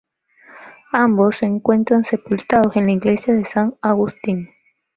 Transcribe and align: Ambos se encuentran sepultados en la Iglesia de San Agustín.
Ambos 0.93 1.35
se 1.37 1.45
encuentran 1.45 2.03
sepultados 2.03 2.75
en 2.75 2.87
la 2.87 2.93
Iglesia 2.93 3.35
de 3.35 3.45
San 3.45 3.75
Agustín. 3.83 4.49